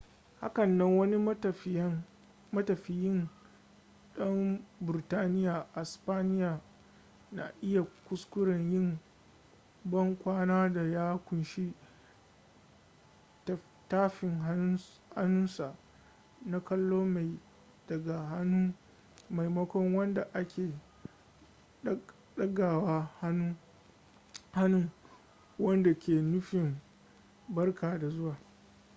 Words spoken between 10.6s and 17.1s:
da ya kunshi tafin hannunsa na kallo